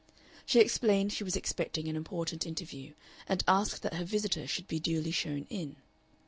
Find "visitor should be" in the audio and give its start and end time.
4.03-4.79